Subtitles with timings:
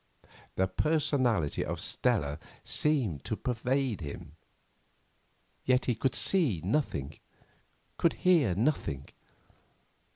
[0.55, 4.35] The personality of Stella seemed to pervade him,
[5.63, 7.19] yet he could see nothing,
[7.99, 9.09] could hear nothing.